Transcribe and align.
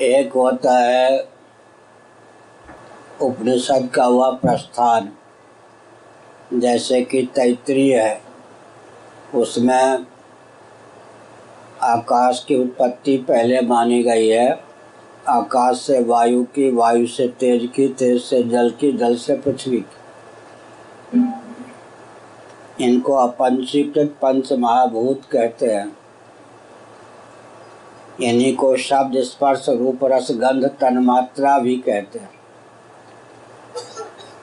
एक 0.00 0.32
होता 0.32 0.78
है 0.78 1.28
उपनिषद 3.22 3.90
का 3.94 4.04
हुआ 4.04 4.30
प्रस्थान। 4.30 5.12
जैसे 6.54 7.02
कि 7.02 7.22
तैतरीय 7.22 8.00
है, 8.00 8.22
उसमें 9.34 10.06
आकाश 11.82 12.44
की 12.48 12.56
उत्पत्ति 12.56 13.16
पहले 13.16 13.60
मानी 13.60 14.02
गई 14.02 14.28
है। 14.28 14.64
आकाश 15.28 15.80
से 15.80 16.02
वायु 16.02 16.44
की, 16.44 16.70
वायु 16.70 17.06
से 17.06 17.28
तेज 17.28 17.70
की, 17.74 17.88
तेज 17.88 18.22
से 18.22 18.42
जल 18.42 18.70
की, 18.70 18.92
जल 18.92 19.16
से 19.16 19.36
पृथ्वी 19.36 19.80
की। 19.80 21.34
इनको 22.84 23.12
अपंचीकृत 23.12 24.16
पंच 24.22 24.52
महाभूत 24.52 25.22
कहते 25.30 25.66
हैं। 25.66 25.96
इन्हीं 28.22 28.56
को 28.56 28.76
शब्द 28.76 29.20
स्पर्श 29.22 29.66
रूप 29.68 29.98
रस 30.04 30.28
गंध 30.30 30.66
तन्मात्रा 30.66 31.58
भी 31.58 31.76
कहते 31.76 32.18
हैं। 32.18 32.30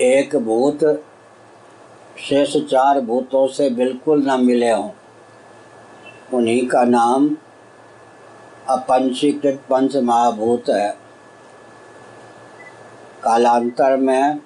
एक 0.00 0.36
भूत, 0.36 1.04
शेष 2.18 2.56
चार 2.56 3.00
भूतों 3.00 3.48
से 3.48 3.70
बिल्कुल 3.70 4.30
न 4.30 4.44
मिले 4.44 4.70
हों। 4.70 4.90
उन्हीं 6.34 6.66
का 6.68 6.84
नाम 6.84 7.36
अपंचीकृत 8.68 9.62
पंच 9.70 9.96
महाभूत 9.96 10.64
है। 10.68 10.90
कालांतर 13.22 13.96
में 13.96 14.40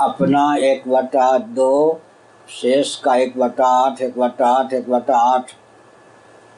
अपना 0.00 0.56
एक 0.56 0.88
बटा 0.88 1.38
दो, 1.38 2.00
शेष 2.48 2.96
का 2.96 3.16
एक 3.16 3.38
बटा 3.38 3.66
आठ, 3.66 4.00
एक 4.00 4.18
बटा 4.18 4.46
आठ, 4.46 4.72
एक 4.72 4.90
बटा 4.90 5.16
आठ। 5.16 5.52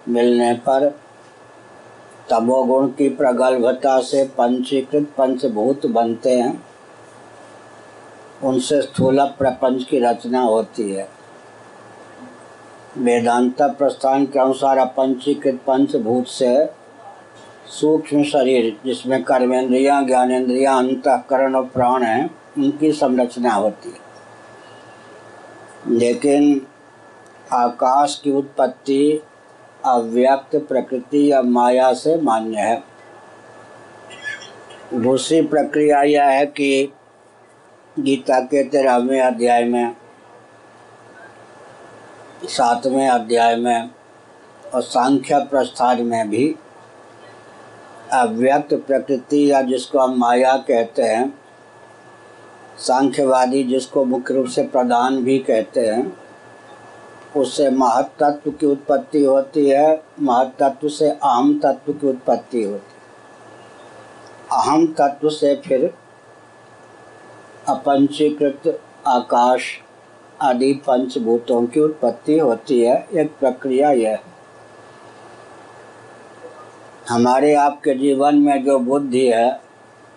मिलने 0.09 0.55
पर 0.55 0.98
तमोगुण 2.30 2.88
की 2.88 3.09
प्रगल्भता 3.09 4.01
से 4.01 4.25
पंचीकृत 4.25 5.09
पंचभूत 5.19 5.87
बनते 5.87 6.31
हैं। 6.31 6.67
उनसे 8.45 8.83
स्थूल 8.83 9.23
प्रपंच 9.23 9.84
की 9.84 9.98
रचना 9.98 10.41
होती 10.41 10.92
है। 10.92 11.08
वेदांत 12.98 13.62
प्रस्थान 13.62 14.27
के 14.27 14.39
अनुसार 14.39 14.78
अपंचीकृत 14.78 15.55
पंचभूत 15.55 16.27
से 16.27 16.67
सूक्ष्म 17.67 18.25
शरीर, 18.25 18.80
जिसमें 18.84 19.23
कर्मेंद्रिया 19.23 20.03
ज्ञानेन्द्रिया 20.03 20.75
अंतकरण 20.75 21.55
और 21.55 21.64
प्राण 21.64 22.03
हैं, 22.03 22.34
उनकी 22.58 22.92
संरचना 22.92 23.53
होती 23.53 23.89
है। 23.89 24.03
लेकिन 25.98 26.67
आकाश 27.53 28.20
की 28.25 28.33
उत्पत्ति 28.33 29.23
अव्यक्त 29.86 30.56
प्रकृति 30.69 31.30
या 31.33 31.42
माया 31.42 31.92
से 31.92 32.20
मान्य 32.20 32.58
है। 32.58 32.83
दूसरी 34.94 35.41
प्रक्रिया 35.42 36.02
यह 36.02 36.24
है 36.24 36.47
कि 36.47 36.92
गीता 37.98 38.41
के 38.41 38.62
तेरहवें 38.64 39.20
अध्याय 39.20 39.64
में, 39.64 39.97
सातवें 42.44 43.08
अध्याय 43.08 43.56
में 43.56 43.91
और 44.74 44.83
सांख्य 44.83 45.39
प्रस्थान 45.50 46.02
में 46.02 46.30
भी 46.30 46.55
अव्यक्त 48.12 48.74
प्रकृति 48.86 49.50
या 49.50 49.62
जिसको 49.62 49.98
हम 49.98 50.19
माया 50.19 50.56
कहते 50.58 51.02
हैं, 51.02 51.33
सांख्यवादी 52.78 53.62
जिसको 53.64 54.05
मुख्य 54.05 54.34
रूप 54.34 54.46
से 54.46 54.62
प्रदान 54.62 55.22
भी 55.24 55.39
कहते 55.39 55.86
हैं 55.86 56.22
उससे 57.36 57.70
महत्त्व 57.70 58.50
की 58.50 58.66
उत्पत्ति 58.66 59.25
होती 59.25 59.69
है 59.69 60.02
महत्त्व 60.20 60.88
से 60.88 61.08
अहम 61.11 61.58
तत्व 61.58 61.92
की 61.92 62.06
उत्पत्ति 62.06 62.62
होती 62.62 62.94
है। 62.94 63.00
अहम 64.52 64.86
तत्व 64.86 65.28
से 65.30 65.55
फिर 65.56 65.92
अपंचीकृत 67.69 68.80
आकाश 69.06 69.62
आदि 70.42 70.73
पंचभूतों 70.86 71.67
की 71.67 71.80
उत्पत्ति 71.80 72.39
होती 72.39 72.80
है। 72.80 72.96
एक 73.14 73.36
प्रक्रिया 73.40 73.90
यह 73.90 74.18
हमारे 77.08 77.55
आपके 77.55 77.95
जीवन 77.95 78.36
में 78.36 78.64
जो 78.64 78.78
बुद्धि 78.78 79.27
है, 79.27 79.61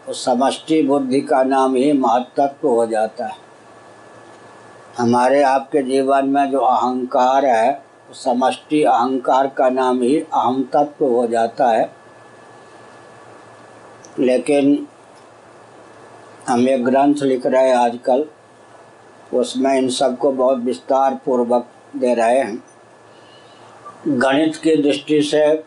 उस 0.10 0.26
समष्टि 0.26 0.82
बुद्धि 0.84 1.22
का 1.22 1.44
नाम 1.44 1.76
ही 1.76 1.92
महत्त्व 1.94 2.68
हो 2.68 2.86
जाता 2.86 3.26
है। 3.26 3.45
हमारे 4.98 5.44
आपके 5.44 5.82
जीवन 5.82 6.26
में 6.26 6.52
जो 6.52 6.60
अहंकार 6.60 7.46
है, 7.46 7.86
समष्टि 8.12 8.84
अहंकार 8.84 9.48
का 9.48 9.70
नाम 9.70 10.02
ही 10.02 10.20
अहम 10.20 10.70
तत्व 10.74 11.06
हो 11.06 11.28
जाता 11.28 11.68
है। 11.68 11.92
लेकिन 14.20 14.88
हम 16.48 16.70
एक 16.70 16.86
ग्रंथ 16.86 17.16
लिख 17.16 17.46
रहे 17.46 17.70
हैं 17.70 17.76
आजकल, 17.76 18.26
उसमें 19.34 19.78
इन 19.78 19.90
सबको 19.90 20.32
बहुत 20.32 20.58
विस्तार 20.58 21.20
पूर्वक 21.26 21.68
दे 21.96 22.14
रहे 22.14 22.40
हैं। 22.40 22.64
गणित 24.08 24.56
की 24.56 24.76
दृष्टि 24.76 25.22
से 25.22 25.64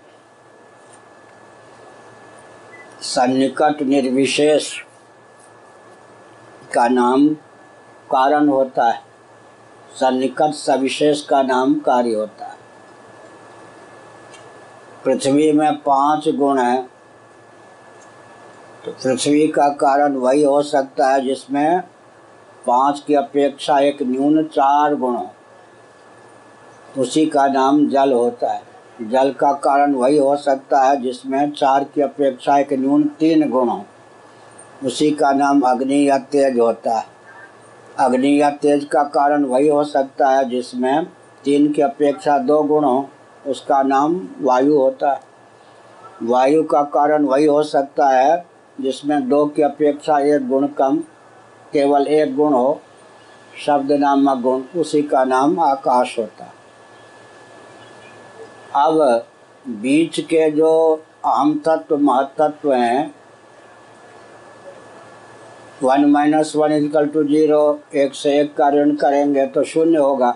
सन्निकट 3.02 3.82
निर्विशेष 3.82 4.80
का 6.74 6.88
नाम 6.88 7.28
कारण 8.10 8.48
होता 8.48 8.90
है। 8.90 9.07
सन्निकट 9.94 10.50
सविशेष 10.50 11.22
का 11.22 11.42
नाम 11.42 11.74
कार्य 11.74 12.14
होता 12.14 12.46
है। 12.46 12.58
पृथ्वी 15.04 15.52
में 15.52 15.76
पाँच 15.76 16.28
गुण 16.28 16.58
हैं। 16.58 16.90
तो 18.84 18.92
पृथ्वी 18.92 19.48
का 19.48 19.68
कारण 19.68 20.16
वही 20.16 20.42
हो 20.42 20.62
सकता 20.62 21.10
है 21.10 21.20
जिसमें 21.20 21.80
पाँच 22.66 23.04
की 23.06 23.14
अपेक्षा 23.14 23.78
एक 23.78 24.02
न्यून 24.02 24.44
चार 24.44 24.94
गुण 24.94 25.14
हो। 25.14 25.30
उसी 26.98 27.26
का 27.26 27.46
नाम 27.46 27.88
जल 27.88 28.12
होता 28.12 28.52
है। 28.52 28.62
जल 29.02 29.32
का 29.32 29.52
कारण 29.52 29.94
वही 29.94 30.18
हो 30.18 30.36
सकता 30.36 30.82
है 30.82 31.02
जिसमें 31.02 31.50
चार 31.50 31.84
की 31.84 32.00
अपेक्षा 32.00 32.58
एक 32.58 32.72
न्यून 32.72 33.02
तीन 33.02 33.50
गुण 33.50 33.68
हो। 33.68 33.84
उसी 34.84 35.10
का 35.10 35.32
नाम 35.32 35.60
अग्नि 35.60 36.08
या 36.08 36.18
तेज 36.18 36.58
होता 36.58 36.98
है। 36.98 37.17
अग्नि 37.98 38.40
या 38.40 38.50
तेज 38.50 38.84
का 38.84 39.02
कारण 39.04 39.44
वही 39.44 39.68
हो 39.68 39.84
सकता 39.84 40.28
है 40.28 40.48
जिसमें 40.48 41.04
तीन 41.44 41.72
की 41.72 41.82
अपेक्षा 41.82 42.38
दो 42.38 42.62
गुण 42.62 42.84
हो, 42.84 43.08
उसका 43.46 43.82
नाम 43.82 44.28
वायु 44.40 44.76
होता 44.78 45.12
है। 45.12 45.20
वायु 46.22 46.62
का 46.64 46.82
कारण 46.82 47.24
वही 47.24 47.44
हो 47.44 47.62
सकता 47.62 48.08
है 48.08 48.46
जिसमें 48.80 49.28
दो 49.28 49.46
की 49.46 49.62
अपेक्षा 49.62 50.18
एक 50.18 50.48
गुण 50.48 50.66
कम, 50.66 50.96
केवल 51.72 52.06
एक 52.06 52.36
गुण 52.36 52.52
हो, 52.52 52.80
शब्द 53.66 53.92
नामक 53.92 54.42
गुण, 54.42 54.62
उसी 54.76 55.02
का 55.02 55.24
नाम 55.24 55.58
आकाश 55.60 56.18
होता 56.18 56.44
है। 56.44 56.52
अब 58.76 59.26
बीच 59.66 60.20
के 60.20 60.50
जो 60.50 61.02
अहम 61.24 61.58
तत्व 61.58 61.96
महतत्व 61.96 62.72
हैं 62.72 63.14
one 65.82 66.04
minus 66.04 66.52
one 66.56 66.72
equal 66.72 67.06
to 67.06 67.22
zero, 67.24 67.78
एक 67.94 68.14
से 68.14 68.38
एक 68.38 68.54
का 68.56 68.68
ऋण 68.70 68.94
करेंगे 68.96 69.46
तो 69.46 69.62
शून्य 69.64 69.98
होगा। 69.98 70.30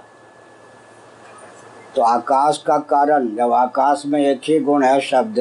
तो 1.97 2.03
आकाश 2.03 2.59
का 2.67 2.77
कारण, 2.79 3.27
जब 3.37 3.53
आकाश 3.53 4.03
में 4.07 4.21
एक 4.21 4.41
ही 4.45 4.59
गुण 4.61 4.85
है 4.85 5.01
शब्द 5.01 5.39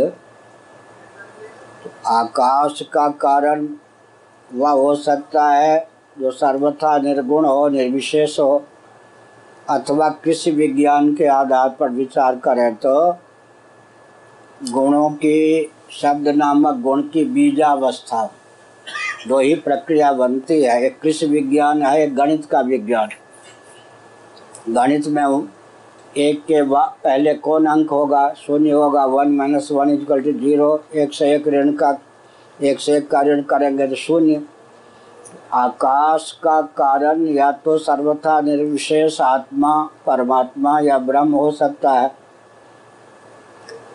तो 1.83 1.89
आकाश 2.09 2.81
का 2.93 3.07
कारण 3.21 3.67
वह 4.49 4.69
हो 4.71 4.95
सकता 4.95 5.47
है 5.49 5.87
जो 6.15 6.31
सर्वथा 6.31 6.97
निर्गुण 6.97 7.45
हो, 7.45 7.67
निर्विशेष 7.69 8.39
हो, 8.39 8.63
अथवा 9.69 10.09
कृषि 10.23 10.51
विज्ञान 10.51 11.13
के 11.15 11.25
आधार 11.29 11.69
पर 11.79 11.89
विचार 11.91 12.35
करें 12.39 12.75
तो 12.75 13.11
गुणों 14.63 15.09
की, 15.11 15.71
शब्द 15.91 16.27
नामक 16.27 16.81
गुण 16.81 17.01
की 17.03 17.23
बीजावस्था। 17.25 18.29
दो 19.27 19.39
ही 19.39 19.55
प्रक्रिया 19.55 20.11
बनती 20.13 20.61
है, 20.63 20.85
एक 20.85 20.99
कृषि 20.99 21.25
विज्ञान 21.25 21.83
है, 21.83 22.03
एक 22.03 22.15
गणित 22.15 22.45
का 22.45 22.61
विज्ञान। 22.61 23.09
गणित 24.69 25.07
में 25.07 25.47
एक 26.17 26.39
के 26.41 26.63
बाद 26.63 26.95
पहले 27.03 27.33
कौन 27.33 27.65
अंक 27.65 27.89
होगा? 27.89 28.33
शून्य 28.33 28.71
होगा, 28.71 29.05
one 29.05 29.27
minus 29.27 29.71
one 29.71 29.89
equal 29.89 30.21
to 30.21 30.31
zero, 30.31 30.83
एक 30.95 31.13
से 31.13 31.33
एक 31.35 31.47
ऋण 31.47 31.71
का, 31.71 31.97
एक 32.63 32.79
से 32.79 32.97
एक 32.97 33.09
का 33.09 33.21
ऋण 33.21 33.41
करेंगे 33.41 33.87
तो 33.87 33.95
शून्य। 33.95 34.41
आकाश 35.53 36.31
का 36.43 36.61
कारण 36.61 37.27
या 37.27 37.51
तो 37.51 37.77
सर्वथा 37.77 38.41
निर्विशेष 38.41 39.21
आत्मा, 39.21 39.89
परमात्मा 40.05 40.79
या 40.79 40.97
ब्रह्म 40.97 41.31
हो 41.31 41.51
सकता 41.51 41.91
है, 41.91 42.11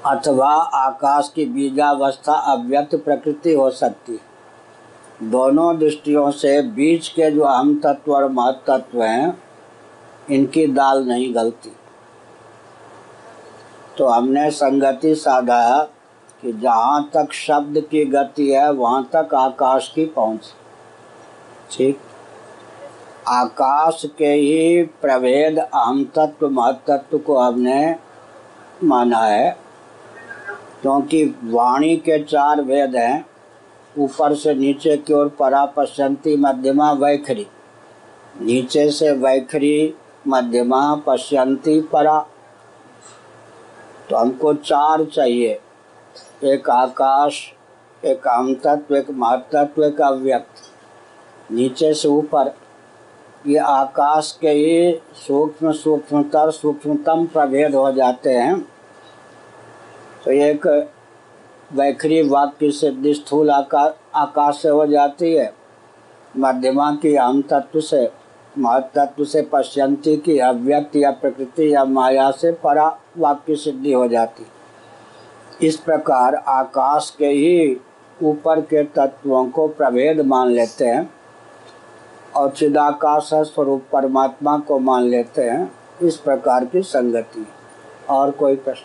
अथवा 0.06 0.54
आकाश 0.54 1.32
की 1.34 1.44
बीजावस्था 1.44 2.32
अव्यक्त 2.32 2.94
प्रकृति 2.94 3.54
हो 3.54 3.70
सकती। 3.70 4.12
है 4.12 4.35
दोनों 5.22 5.78
दृष्टियों 5.78 6.30
से 6.30 6.62
बीच 6.62 7.08
के 7.08 7.30
जो 7.30 7.42
अहम 7.42 7.80
तत्व 7.80 8.14
और 8.14 8.28
महत्त्व 8.28 9.02
हैं, 9.02 9.38
इनकी 10.30 10.66
दाल 10.66 11.04
नहीं 11.04 11.34
गलती। 11.34 11.72
तो 13.98 14.06
हमने 14.06 14.50
संगति 14.50 15.14
साधा 15.14 15.82
कि 16.42 16.52
जहाँ 16.52 17.10
तक 17.14 17.32
शब्द 17.32 17.80
की 17.80 18.04
गति 18.04 18.50
है, 18.50 18.72
वहाँ 18.72 19.10
तक 19.16 19.34
आकाश 19.34 19.92
की 19.94 20.06
पहुँच। 20.06 20.40
ठीक? 21.72 21.98
आकाश 23.28 24.02
के 24.18 24.32
ही 24.32 24.82
प्रभेद 24.82 25.58
अहम 25.58 26.04
तत्व 26.04 26.48
महतत्व 26.48 27.18
को 27.18 27.38
हमने 27.38 27.96
माना 28.84 29.18
है, 29.18 29.56
क्योंकि 30.82 31.24
वाणी 31.44 31.96
के 31.96 32.24
चार 32.24 32.62
भेद 32.62 32.96
हैं। 32.96 33.26
ऊपर 33.98 34.34
से 34.34 34.54
नीचे 34.54 34.96
की 34.96 35.12
ओर 35.12 35.28
परा 35.28 35.66
पश्यंती 35.66 36.36
मध्यमा 36.36 36.92
वैखरी। 36.92 37.46
नीचे 38.40 38.90
से 38.90 39.10
वैखरी 39.10 39.94
मध्यमा 40.28 40.94
पश्यंती 40.94 41.80
परा। 41.80 42.26
तो 44.10 44.16
हमको 44.16 44.54
चार 44.54 45.04
चाहिए। 45.04 45.60
एक 46.44 46.70
आकाश, 46.70 47.52
एक 48.04 48.28
अहम 48.28 48.54
तत्व 48.54 48.96
एक 48.96 49.10
महतत्व, 49.10 49.84
एक 49.84 50.00
अव्यक्त। 50.00 50.72
नीचे 51.52 51.94
से 51.94 52.08
ऊपर। 52.08 52.56
ये 53.46 53.58
आकाश 53.58 54.38
के 54.40 54.48
ही 54.48 55.00
सूक्ष्म, 55.14 55.72
सूक्ष्मतर, 55.72 56.50
सूक्ष्मतम 56.50 57.26
प्रभेद 57.26 57.74
हो 57.74 57.92
जाते 57.92 58.30
हैं। 58.30 58.60
तो 60.24 60.30
एक 60.30 60.90
वैखरी 61.72 62.22
वाक्य 62.28 62.70
सिद्धि 62.70 63.14
स्थूल 63.14 63.50
आकाश 63.50 63.92
आकाश 64.14 64.58
से 64.62 64.68
हो 64.68 64.86
जाती 64.86 65.32
है। 65.34 65.52
मध्यमा 66.36 66.90
की 66.94 67.14
अहम 67.16 67.42
तत्व 67.42 67.80
से 67.80 68.10
महतत्व 68.58 69.24
से, 69.24 69.42
पश्यंती 69.42 70.16
की 70.16 70.38
अव्यक्त 70.38 70.96
या 70.96 71.10
प्रकृति 71.10 71.74
या 71.74 71.84
माया 71.84 72.30
से 72.30 72.52
परा 72.52 72.98
वाक्य 73.18 73.56
सिद्धि 73.56 73.92
हो 73.92 74.08
जाती। 74.08 74.46
इस 75.66 75.76
प्रकार 75.76 76.34
आकाश 76.34 77.14
के 77.18 77.26
ही 77.26 77.76
ऊपर 78.22 78.60
के 78.60 78.84
तत्वों 78.84 79.46
को 79.46 79.68
प्रभेद 79.68 80.20
मान 80.20 80.50
लेते 80.50 80.84
हैं 80.84 81.10
और 82.36 82.50
चिदाकाश 82.50 83.30
स्वरूप 83.34 83.84
परमात्मा 83.92 84.58
को 84.58 84.78
मान 84.78 85.02
लेते 85.02 85.42
हैं। 85.42 85.70
इस 86.02 86.16
प्रकार 86.16 86.64
की 86.64 86.82
संगति। 86.82 87.46
और 88.10 88.30
कोई 88.30 88.56
प्रश्न? 88.56 88.84